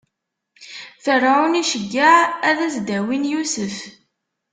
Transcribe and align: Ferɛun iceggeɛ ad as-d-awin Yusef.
Ferɛun 1.03 1.59
iceggeɛ 1.61 2.15
ad 2.49 2.57
as-d-awin 2.67 3.23
Yusef. 3.33 3.77